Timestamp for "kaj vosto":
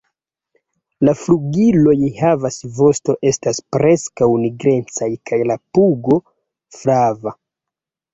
2.19-3.15